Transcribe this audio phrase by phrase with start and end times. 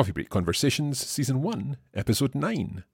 [0.00, 2.84] Coffee Break Conversations, Season 1, Episode 9.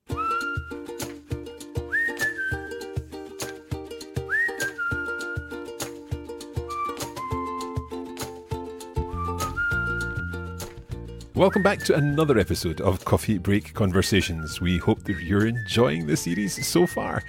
[11.37, 14.61] Welcome back to another episode of Coffee Break Conversations.
[14.61, 17.23] We hope that you're enjoying the series so far.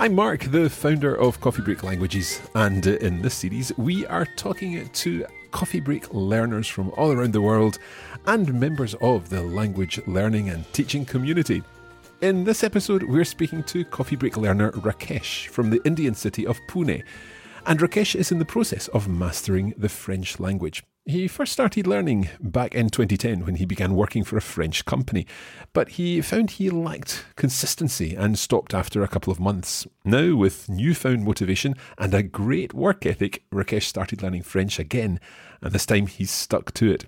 [0.00, 4.88] I'm Mark, the founder of Coffee Break Languages, and in this series, we are talking
[4.88, 7.78] to coffee break learners from all around the world
[8.26, 11.62] and members of the language learning and teaching community.
[12.20, 16.60] In this episode, we're speaking to coffee break learner Rakesh from the Indian city of
[16.68, 17.02] Pune.
[17.66, 20.82] And Rakesh is in the process of mastering the French language.
[21.06, 25.26] He first started learning back in 2010 when he began working for a French company,
[25.72, 29.86] but he found he lacked consistency and stopped after a couple of months.
[30.04, 35.20] Now, with newfound motivation and a great work ethic, Rakesh started learning French again,
[35.62, 37.06] and this time he's stuck to it.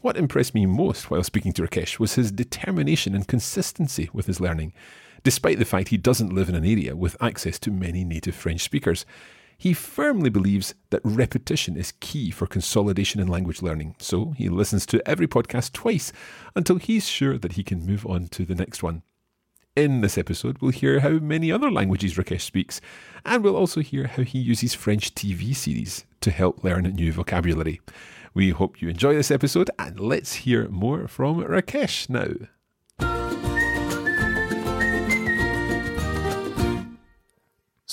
[0.00, 4.38] What impressed me most while speaking to Rakesh was his determination and consistency with his
[4.38, 4.74] learning,
[5.22, 8.60] despite the fact he doesn't live in an area with access to many native French
[8.60, 9.06] speakers.
[9.56, 14.86] He firmly believes that repetition is key for consolidation in language learning, so he listens
[14.86, 16.12] to every podcast twice
[16.54, 19.02] until he's sure that he can move on to the next one.
[19.76, 22.80] In this episode, we'll hear how many other languages Rakesh speaks,
[23.24, 27.80] and we'll also hear how he uses French TV series to help learn new vocabulary.
[28.34, 32.46] We hope you enjoy this episode, and let's hear more from Rakesh now.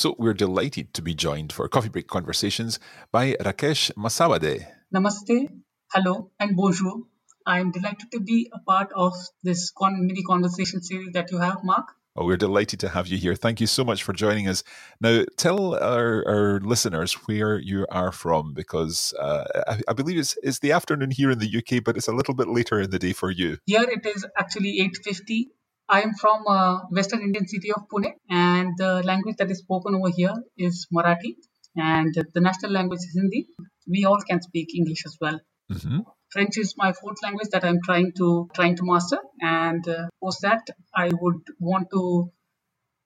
[0.02, 2.80] So we're delighted to be joined for Coffee Break Conversations
[3.12, 4.66] by Rakesh Masawade.
[4.92, 5.48] Namaste,
[5.94, 7.04] hello, and bonjour.
[7.46, 9.14] I am delighted to be a part of
[9.44, 11.90] this con- mini conversation series that you have, Mark.
[12.16, 13.36] Oh, we're delighted to have you here.
[13.36, 14.64] Thank you so much for joining us.
[15.00, 20.36] Now, tell our, our listeners where you are from, because uh, I, I, believe it's,
[20.42, 22.98] it's the afternoon here in the UK, but it's a little bit later in the
[22.98, 23.60] day for you.
[23.68, 25.52] Here it is actually 8.50
[25.92, 29.95] I am from uh, Western Indian city of Pune, and the language that is spoken
[29.95, 31.36] over here is Marathi,
[31.76, 33.48] and the national language is Hindi.
[33.88, 35.39] We all can speak English as well.
[35.72, 35.99] Mm-hmm.
[36.30, 40.42] French is my fourth language that I'm trying to trying to master, and uh, post
[40.42, 42.32] that I would want to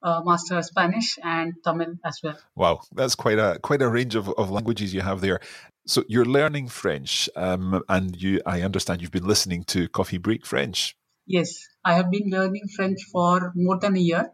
[0.06, 2.38] uh, master Spanish and Tamil as well.
[2.56, 5.40] Wow, that's quite a quite a range of, of languages you have there.
[5.88, 10.46] So you're learning French, um, and you I understand you've been listening to Coffee Break
[10.46, 10.96] French.
[11.26, 14.32] Yes, I have been learning French for more than a year,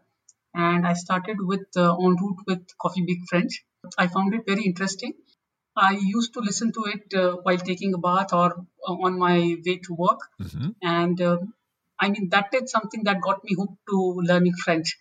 [0.54, 3.64] and I started with uh, en route with Coffee Break French.
[3.98, 5.14] I found it very interesting.
[5.74, 9.56] I used to listen to it uh, while taking a bath or uh, on my
[9.66, 10.70] way to work, mm-hmm.
[10.82, 11.38] and uh,
[11.98, 14.98] I mean that is something that got me hooked to learning French.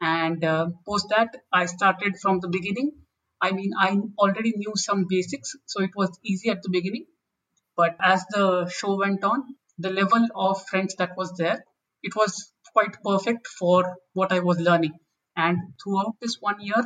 [0.00, 2.92] And uh, post that, I started from the beginning.
[3.40, 7.06] I mean, I already knew some basics, so it was easy at the beginning.
[7.76, 11.64] But as the show went on, the level of French that was there,
[12.02, 14.92] it was quite perfect for what I was learning.
[15.36, 16.82] And throughout this one year,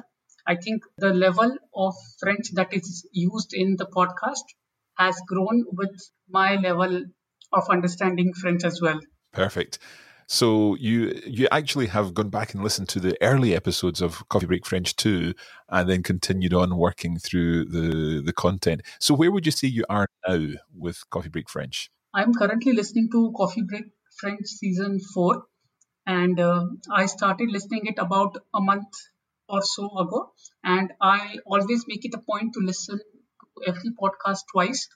[0.46, 4.44] I think the level of French that is used in the podcast
[4.96, 5.94] has grown with
[6.28, 7.04] my level
[7.52, 9.00] of understanding French as well.
[9.32, 9.78] Perfect.
[10.30, 14.46] So you you actually have gone back and listened to the early episodes of Coffee
[14.46, 15.32] Break French 2
[15.70, 18.82] and then continued on working through the the content.
[19.00, 21.90] So where would you say you are now with Coffee Break French?
[22.12, 23.86] I'm currently listening to Coffee Break
[24.20, 25.42] French season 4
[26.08, 28.92] and uh, I started listening it about a month
[29.48, 30.32] or so ago.
[30.64, 34.88] And I always make it a point to listen to every podcast twice.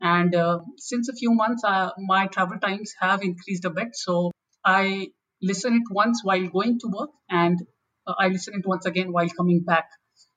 [0.00, 3.88] And uh, since a few months uh, my travel times have increased a bit.
[3.94, 4.32] So
[4.64, 5.08] I
[5.42, 7.60] listen it once while going to work and
[8.06, 9.88] uh, I listen it once again while coming back.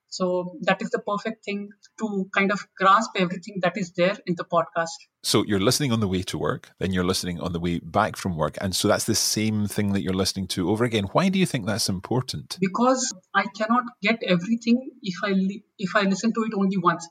[0.09, 4.35] So that is the perfect thing to kind of grasp everything that is there in
[4.35, 4.97] the podcast.
[5.27, 8.15] So you're listening on the way to work, then you're listening on the way back
[8.15, 8.57] from work.
[8.61, 11.03] And so that's the same thing that you're listening to over again.
[11.11, 12.57] Why do you think that's important?
[12.61, 17.05] Because I cannot get everything if I li- if I listen to it only once.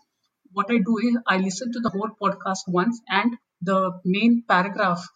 [0.51, 5.07] What I do is I listen to the whole podcast once and the main paragraph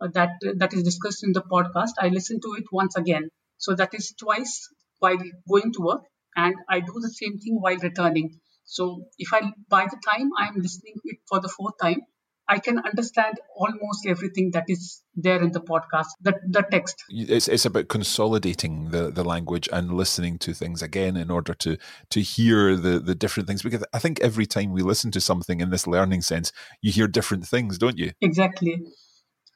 [0.00, 3.30] uh, that that is discussed in the podcast, I listen to it once again.
[3.58, 4.68] So that is twice
[4.98, 6.02] while going to work
[6.34, 8.40] and I do the same thing while returning.
[8.64, 12.00] So if I, by the time I'm listening it for the fourth time,
[12.48, 17.04] I can understand almost everything that is there in the podcast, the, the text.
[17.10, 21.76] It's, it's about consolidating the, the language and listening to things again in order to
[22.10, 23.62] to hear the, the different things.
[23.62, 27.06] Because I think every time we listen to something in this learning sense, you hear
[27.06, 28.12] different things, don't you?
[28.20, 28.82] Exactly.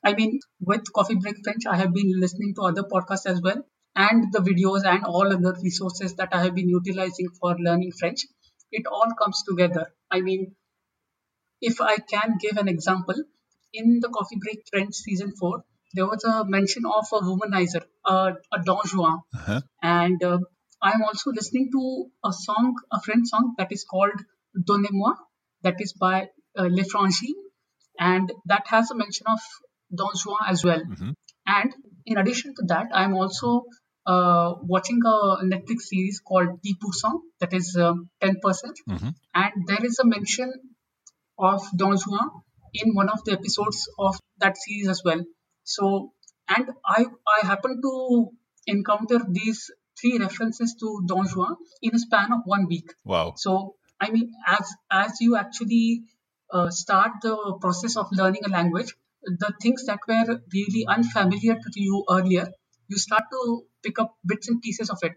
[0.04, 3.64] I mean, with Coffee Break French, I have been listening to other podcasts as well
[3.94, 8.26] and the videos and all other resources that I have been utilizing for learning French,
[8.70, 9.92] it all comes together.
[10.10, 10.54] I mean,
[11.62, 13.14] if I can give an example,
[13.72, 15.64] in the Coffee Break French season four,
[15.94, 19.60] there was a mention of a womanizer, uh, a Don Juan, uh-huh.
[19.82, 20.38] and uh,
[20.82, 24.18] I'm also listening to a song, a French song that is called
[24.68, 25.14] Donnez-moi,
[25.62, 26.28] that is by
[26.58, 27.36] uh, Les Frangines,
[27.98, 29.40] and that has a mention of
[29.94, 30.80] Don Juan as well.
[30.80, 31.10] Mm-hmm.
[31.46, 31.74] And
[32.06, 33.64] in addition to that, I'm also
[34.06, 39.08] uh, watching a Netflix series called 10%, that is um, 10%, mm-hmm.
[39.34, 40.52] and there is a mention
[41.38, 42.30] of Don Juan
[42.74, 45.22] in one of the episodes of that series as well.
[45.64, 46.12] So,
[46.48, 47.06] and I
[47.36, 48.30] I happen to
[48.66, 49.70] encounter these
[50.00, 52.92] three references to Don Juan in a span of one week.
[53.04, 53.34] Wow!
[53.36, 56.04] So, I mean, as as you actually
[56.50, 58.94] uh, start the process of learning a language,
[59.24, 62.48] the things that were really unfamiliar to you earlier,
[62.88, 65.12] you start to pick up bits and pieces of it,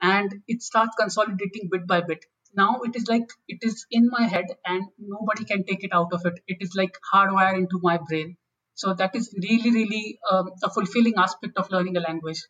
[0.00, 4.26] and it starts consolidating bit by bit now it is like it is in my
[4.26, 6.40] head and nobody can take it out of it.
[6.46, 8.36] It is like hardwired into my brain.
[8.74, 12.42] So that is really really um, a fulfilling aspect of learning a language.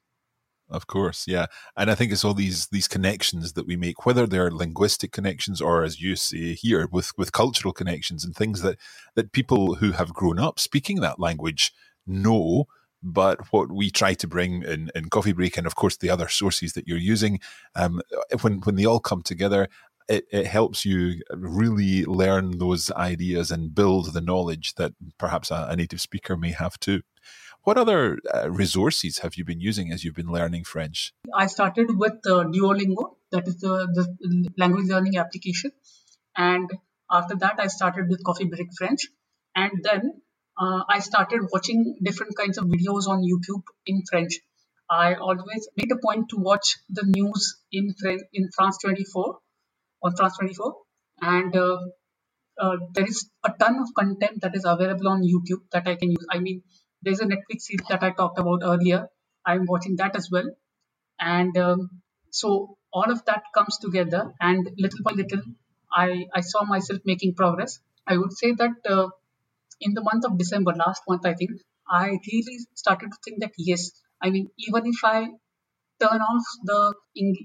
[0.68, 1.46] Of course yeah.
[1.76, 5.60] And i think it's all these these connections that we make whether they're linguistic connections
[5.60, 8.78] or as you say here with with cultural connections and things that
[9.14, 11.72] that people who have grown up speaking that language
[12.06, 12.66] know
[13.02, 16.28] but what we try to bring in, in coffee break and of course the other
[16.28, 17.40] sources that you're using
[17.74, 18.00] um,
[18.42, 19.68] when when they all come together
[20.08, 25.68] it, it helps you really learn those ideas and build the knowledge that perhaps a,
[25.70, 27.02] a native speaker may have too.
[27.64, 31.14] What other uh, resources have you been using as you've been learning French?
[31.32, 35.70] I started with uh, Duolingo, that is the, the language learning application.
[36.36, 36.68] And
[37.10, 39.06] after that, I started with Coffee Break French.
[39.54, 40.22] And then
[40.60, 44.40] uh, I started watching different kinds of videos on YouTube in French.
[44.90, 47.94] I always made a point to watch the news in,
[48.32, 49.38] in France 24
[50.02, 50.74] on France 24
[51.22, 51.78] and uh,
[52.60, 56.10] uh, there is a ton of content that is available on YouTube that I can
[56.10, 56.26] use.
[56.30, 56.62] I mean,
[57.02, 59.08] there's a Netflix series that I talked about earlier.
[59.44, 60.48] I'm watching that as well,
[61.18, 61.90] and um,
[62.30, 65.42] so all of that comes together, and little by little,
[65.92, 67.80] I I saw myself making progress.
[68.06, 69.08] I would say that uh,
[69.80, 71.50] in the month of December, last month, I think
[71.88, 73.90] I really started to think that yes,
[74.20, 75.28] I mean, even if I
[76.02, 76.94] turn off the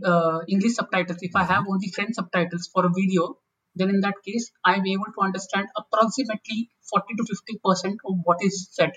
[0.05, 1.19] uh, English subtitles.
[1.21, 3.37] If I have only French subtitles for a video,
[3.75, 7.23] then in that case, I'm able to understand approximately 40 to
[7.65, 8.93] 50% of what is said.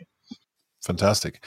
[0.82, 1.44] Fantastic.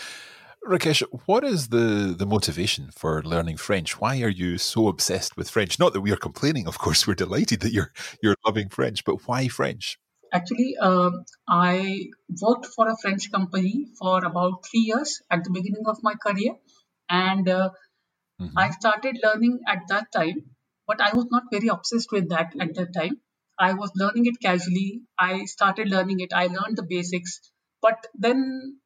[0.65, 3.99] Rakesh, what is the, the motivation for learning French?
[3.99, 5.77] Why are you so obsessed with French?
[5.77, 9.27] Not that we are complaining, of course, we're delighted that you're you're loving French, but
[9.27, 9.99] why French?
[10.31, 11.11] Actually, uh,
[11.49, 12.05] I
[12.41, 16.53] worked for a French company for about three years at the beginning of my career,
[17.09, 17.71] and uh,
[18.41, 18.57] Mm-hmm.
[18.57, 20.43] I started learning at that time,
[20.87, 23.21] but I was not very obsessed with that at that time.
[23.59, 25.01] I was learning it casually.
[25.19, 26.33] I started learning it.
[26.33, 27.39] I learned the basics.
[27.81, 28.79] But then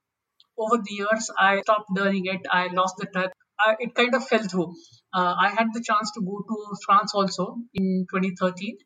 [0.58, 2.42] over the years, I stopped learning it.
[2.52, 3.32] I lost the track.
[3.60, 4.76] I, it kind of fell through.
[5.14, 8.78] Uh, I had the chance to go to France also in 2013.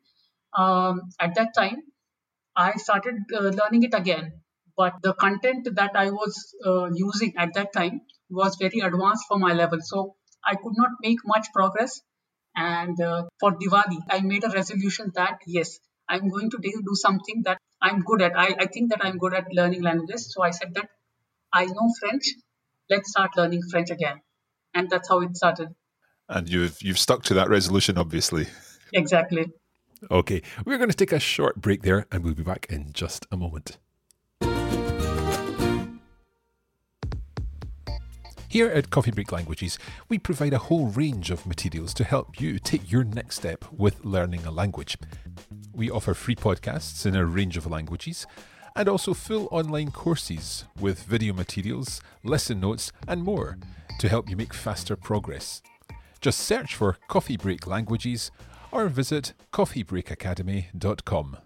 [0.58, 1.78] Um, at that time,
[2.56, 4.34] I started uh, learning it again.
[4.78, 9.38] But the content that I was uh, using at that time was very advanced for
[9.38, 9.80] my level.
[9.82, 10.16] So
[10.46, 12.02] I could not make much progress.
[12.56, 15.80] And uh, for Diwali, I made a resolution that yes,
[16.10, 18.38] I'm going to do something that I'm good at.
[18.38, 20.34] I, I think that I'm good at learning languages.
[20.34, 20.90] So I said that
[21.54, 22.26] I know French.
[22.90, 24.22] Let's start learning French again.
[24.74, 25.70] And that's how it started.
[26.28, 28.48] And you've you've stuck to that resolution, obviously.
[28.94, 29.52] Exactly.
[30.10, 33.28] Okay, we're going to take a short break there, and we'll be back in just
[33.32, 33.78] a moment.
[38.52, 39.80] Here at Coffee Break Languages,
[40.10, 44.04] we provide a whole range of materials to help you take your next step with
[44.04, 44.98] learning a language.
[45.72, 48.28] We offer free podcasts in a range of languages
[48.76, 53.58] and also full online courses with video materials, lesson notes, and more
[54.00, 55.62] to help you make faster progress.
[56.20, 58.32] Just search for Coffee Break Languages
[58.70, 61.38] or visit coffeebreakacademy.com.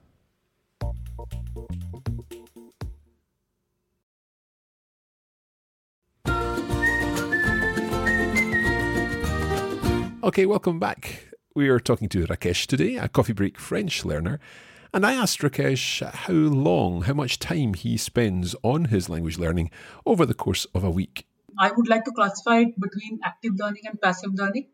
[10.26, 11.28] Okay, welcome back.
[11.54, 14.40] We are talking to Rakesh today, a coffee break French learner.
[14.92, 19.70] And I asked Rakesh how long, how much time he spends on his language learning
[20.04, 21.28] over the course of a week.
[21.60, 24.70] I would like to classify it between active learning and passive learning.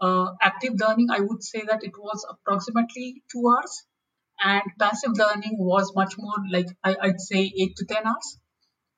[0.00, 3.84] Uh, active learning, I would say that it was approximately two hours,
[4.42, 8.36] and passive learning was much more like I, would say eight to ten hours.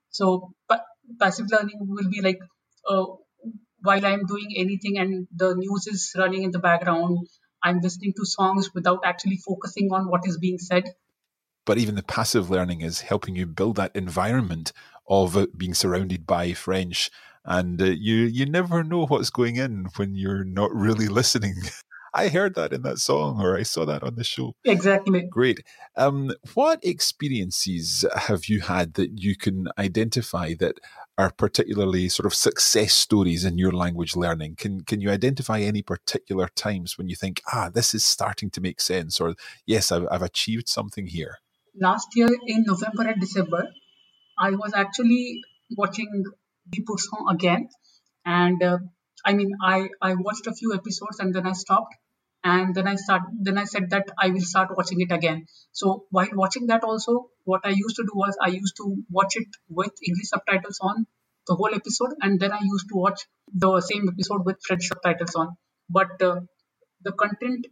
[0.09, 0.87] So, pa-
[1.19, 2.38] passive learning will be like
[2.88, 3.04] uh,
[3.83, 7.29] while I'm doing anything and the news is running in the background,
[7.63, 10.85] I'm listening to songs without actually focusing on what is being said.
[11.67, 14.73] but even the passive learning is helping you build that environment
[15.09, 17.11] of uh, being surrounded by French.
[17.45, 21.55] And uh, you you never know what's going in when you're not really listening.
[22.12, 24.55] I heard that in that song, or I saw that on the show.
[24.64, 25.23] Exactly.
[25.31, 25.64] Great.
[25.97, 30.76] Um, what experiences have you had that you can identify that
[31.19, 34.57] are particularly sort of success stories in your language learning?
[34.57, 38.61] Can can you identify any particular times when you think, ah, this is starting to
[38.61, 39.35] make sense, or
[39.67, 41.38] yes, I've, I've achieved something here?
[41.79, 43.69] Last year in November and December,
[44.38, 45.43] I was actually
[45.76, 46.25] watching
[46.73, 47.69] the song again,
[48.25, 48.79] and uh,
[49.25, 51.95] I mean, I I watched a few episodes and then I stopped,
[52.45, 55.47] and then I start then I said that I will start watching it again.
[55.73, 59.37] So while watching that also, what I used to do was I used to watch
[59.37, 61.07] it with English subtitles on
[61.47, 65.35] the whole episode, and then I used to watch the same episode with French subtitles
[65.35, 65.57] on.
[65.89, 66.41] But uh,
[67.03, 67.67] the content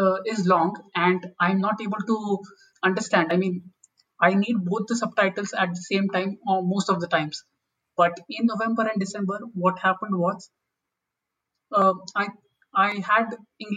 [0.00, 2.38] uh, is long, and I'm not able to
[2.82, 3.32] understand.
[3.32, 3.72] I mean,
[4.20, 7.42] I need both the subtitles at the same time, or most of the times.
[7.96, 10.50] But in November and December, what happened was
[11.72, 12.28] uh, I
[12.74, 13.34] I had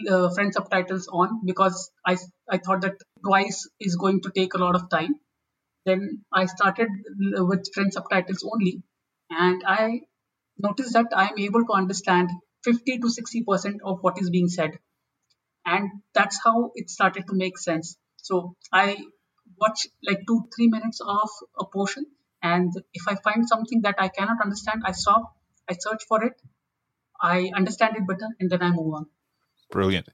[0.10, 2.18] uh, French subtitles on because I
[2.50, 5.16] I thought that twice is going to take a lot of time.
[5.86, 6.90] Then I started
[7.52, 8.84] with French subtitles only,
[9.30, 10.02] and I
[10.58, 12.30] noticed that I am able to understand
[12.64, 14.78] 50 to 60 percent of what is being said,
[15.66, 17.98] and that's how it started to make sense.
[18.18, 18.98] So I
[19.60, 21.30] watch like two three minutes of
[21.60, 22.06] a portion,
[22.44, 25.34] and if I find something that I cannot understand, I stop,
[25.70, 26.34] I search for it,
[27.22, 29.06] I understand it better, and then I move on.
[29.72, 30.08] Brilliant.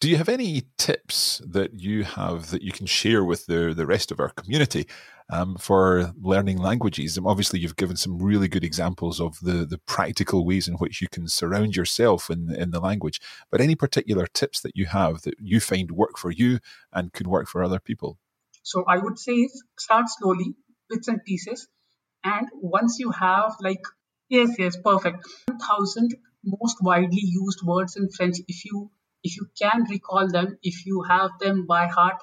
[0.00, 3.86] Do you have any tips that you have that you can share with the, the
[3.86, 4.86] rest of our community
[5.28, 7.16] um, for learning languages?
[7.16, 11.00] And obviously, you've given some really good examples of the, the practical ways in which
[11.00, 13.20] you can surround yourself in, in the language.
[13.50, 16.60] But any particular tips that you have that you find work for you
[16.92, 18.18] and could work for other people?
[18.62, 20.54] So, I would say start slowly,
[20.88, 21.66] bits and pieces.
[22.22, 23.82] And once you have, like,
[24.28, 28.90] yes, yes, perfect, 1,000 most widely used words in French, if you
[29.24, 32.16] if you can recall them, if you have them by heart,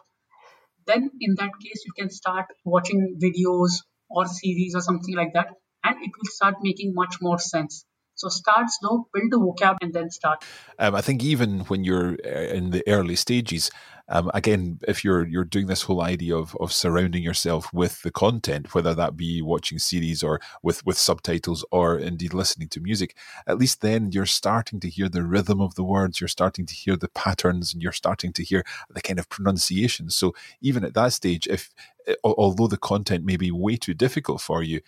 [0.87, 5.47] then in that case you can start watching videos or series or something like that,
[5.83, 7.85] and it will start making much more sense.
[8.19, 10.43] So start slow, build a vocab, and then start.
[10.77, 13.71] Um, I think even when you're uh, in the early stages,
[14.09, 18.11] um, again, if you're you're doing this whole idea of of surrounding yourself with the
[18.11, 23.15] content, whether that be watching series or with with subtitles or indeed listening to music,
[23.47, 26.73] at least then you're starting to hear the rhythm of the words, you're starting to
[26.73, 30.09] hear the patterns, and you're starting to hear the kind of pronunciation.
[30.09, 31.73] So even at that stage, if
[32.05, 34.81] eh, although the content may be way too difficult for you,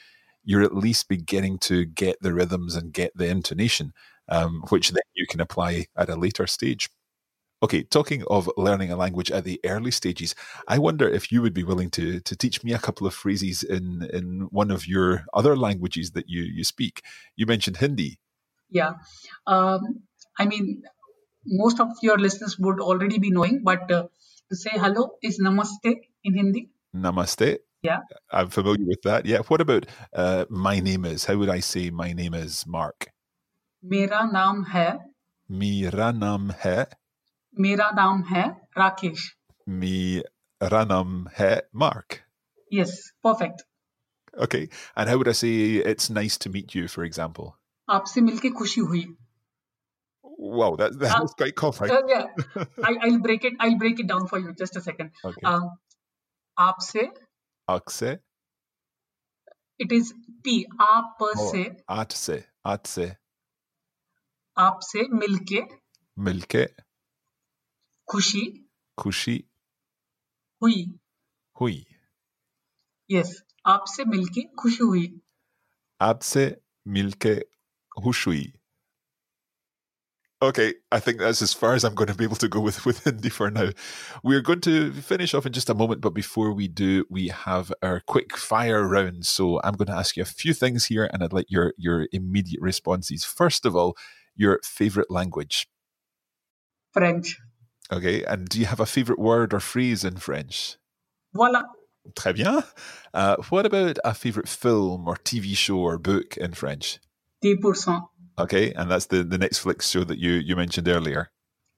[0.43, 3.93] you're at least beginning to get the rhythms and get the intonation,
[4.29, 6.89] um, which then you can apply at a later stage.
[7.63, 10.33] Okay, talking of learning a language at the early stages,
[10.67, 13.61] I wonder if you would be willing to to teach me a couple of phrases
[13.61, 17.03] in in one of your other languages that you you speak.
[17.35, 18.17] You mentioned Hindi.
[18.71, 18.93] Yeah,
[19.45, 20.01] um,
[20.39, 20.81] I mean,
[21.45, 24.07] most of your listeners would already be knowing, but uh,
[24.49, 26.69] to say hello is namaste in Hindi.
[26.95, 27.59] Namaste.
[27.82, 28.00] Yeah,
[28.32, 29.26] I'm familiar with that.
[29.26, 29.42] Yeah.
[29.48, 31.24] What about uh, my name is?
[31.24, 33.08] How would I say my name is, Mark?
[33.82, 34.98] Mera naam hai.
[35.48, 36.86] Mera naam hai.
[37.60, 38.44] मेरा नाम है
[38.78, 39.20] राकेश
[39.68, 42.22] मेरा नाम है Mark.
[42.70, 42.90] Yes,
[43.22, 43.64] perfect.
[44.38, 47.54] Okay, and how would I say it's nice to meet you, for example?
[47.90, 49.06] आपसे मिलके खुशी हुई.
[50.38, 51.92] Wow, that, that's uh, quite complex.
[51.94, 52.26] Uh, yeah,
[52.84, 53.54] I, I'll break it.
[53.58, 54.52] I'll break it down for you.
[54.52, 55.10] Just a second.
[55.24, 55.46] Okay.
[55.46, 55.70] Um,
[56.58, 57.10] आपसे.
[57.71, 58.19] आपसे.
[59.83, 60.07] It is
[60.47, 60.63] P.
[60.81, 61.83] आप से.
[61.89, 62.43] आठ से.
[62.65, 63.15] आठ से.
[64.57, 65.61] आपसे मिलके.
[66.19, 66.91] मिलके.
[68.09, 69.43] खुशी खुशी
[70.61, 70.99] हुई
[71.61, 71.85] हुई
[73.11, 75.21] यस आपसे मिलके खुशी हुई
[76.01, 77.35] आपसे मिलके
[78.03, 78.60] खुश हुई
[80.43, 82.83] Okay, I think that's as far as I'm going to be able to go with,
[82.85, 83.69] with Hindi for now.
[84.23, 87.71] We're going to finish off in just a moment, but before we do, we have
[87.83, 89.27] our quick fire round.
[89.27, 92.07] So I'm going to ask you a few things here, and I'd like your, your
[92.11, 93.23] immediate responses.
[93.23, 93.95] First of all,
[94.35, 95.67] your favorite language?
[96.91, 97.37] French.
[97.91, 100.77] Okay, and do you have a favorite word or phrase in French?
[101.35, 101.63] Voilà.
[102.15, 102.63] Très bien.
[103.13, 106.99] Uh, what about a favorite film or TV show or book in French?
[107.43, 108.07] 10%.
[108.41, 111.31] Okay, and that's the, the Netflix show that you, you mentioned earlier.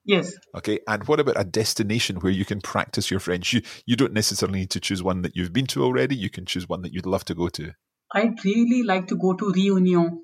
[0.05, 0.33] Yes.
[0.55, 3.53] Okay, and what about a destination where you can practice your French?
[3.53, 6.15] You you don't necessarily need to choose one that you've been to already.
[6.15, 7.71] You can choose one that you'd love to go to.
[8.11, 10.19] I'd really like to go to Réunion.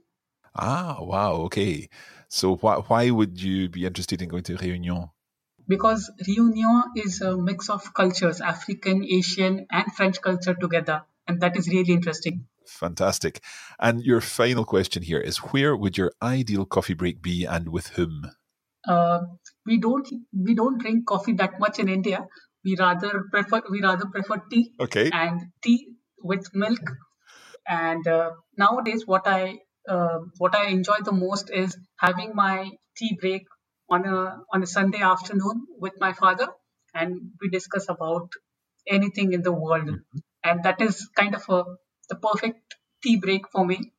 [0.55, 1.33] Ah, wow.
[1.47, 1.89] Okay.
[2.27, 5.09] So why why would you be interested in going to Réunion?
[5.69, 11.03] because Réunion is a mix of cultures, African, Asian, and French culture together.
[11.27, 12.47] And that is really interesting.
[12.69, 13.43] Fantastic.
[13.79, 17.87] And your final question here is where would your ideal coffee break be and with
[17.87, 18.31] whom?
[18.87, 19.19] Uh,
[19.65, 22.25] we don't we don't drink coffee that much in India.
[22.63, 24.71] We rather prefer we rather prefer tea.
[24.79, 25.09] Okay.
[25.11, 25.87] And tea
[26.23, 26.79] with milk.
[27.67, 33.17] And uh, nowadays, what I uh, what I enjoy the most is having my tea
[33.19, 33.43] break
[33.89, 36.47] on a on a Sunday afternoon with my father,
[36.93, 38.29] and we discuss about
[38.87, 40.19] anything in the world, mm-hmm.
[40.43, 41.63] and that is kind of a
[42.09, 43.93] the perfect tea break for me,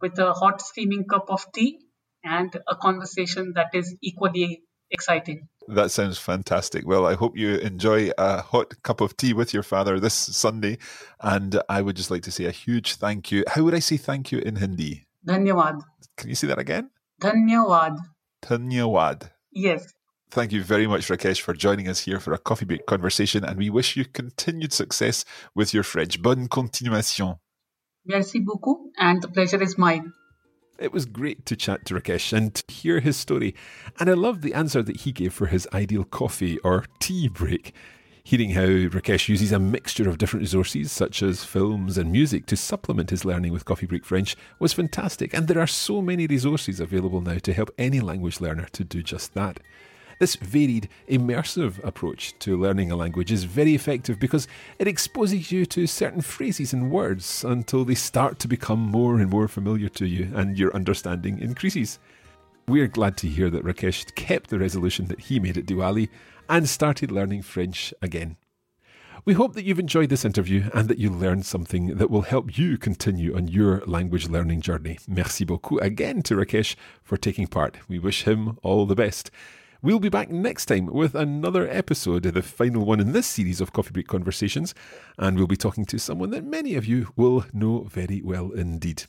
[0.00, 1.78] with a hot steaming cup of tea
[2.24, 5.48] and a conversation that is equally exciting.
[5.68, 6.86] That sounds fantastic.
[6.86, 10.78] Well, I hope you enjoy a hot cup of tea with your father this Sunday.
[11.20, 13.44] And I would just like to say a huge thank you.
[13.46, 15.06] How would I say thank you in Hindi?
[15.26, 15.82] Dhanyawad.
[16.16, 16.90] Can you say that again?
[17.20, 17.98] Dhanyawad.
[18.42, 19.30] Dhanyawad.
[19.52, 19.92] Yes.
[20.30, 23.56] Thank you very much, Rakesh, for joining us here for a coffee break conversation, and
[23.56, 26.20] we wish you continued success with your French.
[26.20, 27.36] Bonne continuation.
[28.04, 30.12] Merci beaucoup, and the pleasure is mine.
[30.78, 33.54] It was great to chat to Rakesh and to hear his story,
[33.98, 37.74] and I loved the answer that he gave for his ideal coffee or tea break.
[38.22, 42.56] Hearing how Rakesh uses a mixture of different resources, such as films and music, to
[42.56, 46.80] supplement his learning with Coffee Break French was fantastic, and there are so many resources
[46.80, 49.60] available now to help any language learner to do just that.
[50.18, 54.48] This varied, immersive approach to learning a language is very effective because
[54.80, 59.30] it exposes you to certain phrases and words until they start to become more and
[59.30, 62.00] more familiar to you and your understanding increases.
[62.66, 66.08] We're glad to hear that Rakesh kept the resolution that he made at Diwali
[66.48, 68.36] and started learning French again.
[69.24, 72.58] We hope that you've enjoyed this interview and that you learned something that will help
[72.58, 74.98] you continue on your language learning journey.
[75.06, 77.76] Merci beaucoup again to Rakesh for taking part.
[77.88, 79.30] We wish him all the best.
[79.80, 83.72] We'll be back next time with another episode, the final one in this series of
[83.72, 84.74] Coffee Break Conversations,
[85.16, 89.04] and we'll be talking to someone that many of you will know very well indeed.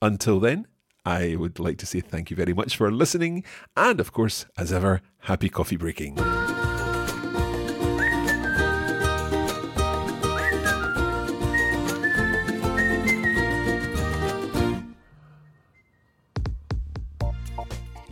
[0.00, 0.66] Until then,
[1.04, 3.44] I would like to say thank you very much for listening,
[3.76, 6.14] and of course, as ever, happy coffee breaking.